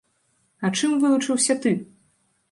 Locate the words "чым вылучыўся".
0.79-1.57